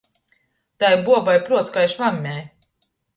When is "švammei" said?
1.93-2.41